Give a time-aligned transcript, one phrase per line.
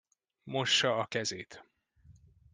[0.43, 1.63] Mossa a kezét.